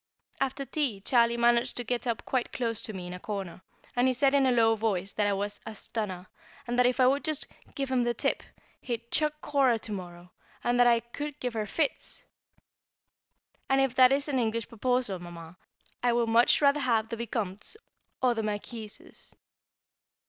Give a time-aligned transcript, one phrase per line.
[0.39, 3.61] After tea Charlie managed to get up quite close to me in a corner,
[3.95, 6.25] and he said in a low voice that I was "a stunner,"
[6.65, 8.41] and that if I would just "give him the tip,"
[8.81, 10.31] he'd "chuck Cora to morrow;"
[10.63, 12.25] that I "could give her fits!"
[13.69, 15.55] And if that is an English proposal, Mamma,
[16.01, 17.77] I would much rather have the Vicomte's
[18.23, 19.35] or the Marquis's.